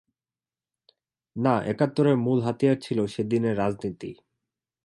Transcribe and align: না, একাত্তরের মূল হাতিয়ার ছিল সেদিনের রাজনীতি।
না, 1.35 1.53
একাত্তরের 1.65 2.17
মূল 2.17 2.39
হাতিয়ার 2.41 2.77
ছিল 2.81 2.99
সেদিনের 3.05 3.57
রাজনীতি। 3.57 4.11